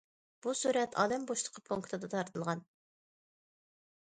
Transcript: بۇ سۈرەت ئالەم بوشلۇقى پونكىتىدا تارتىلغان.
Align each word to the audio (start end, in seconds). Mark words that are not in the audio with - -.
بۇ 0.45 0.53
سۈرەت 0.59 0.97
ئالەم 1.03 1.27
بوشلۇقى 1.31 1.63
پونكىتىدا 1.67 2.09
تارتىلغان. 2.15 2.65